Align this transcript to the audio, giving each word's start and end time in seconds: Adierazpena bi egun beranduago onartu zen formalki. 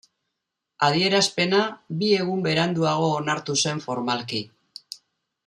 Adierazpena 0.87 1.59
bi 1.99 2.09
egun 2.21 2.41
beranduago 2.47 3.11
onartu 3.19 3.59
zen 3.67 3.85
formalki. 3.85 4.43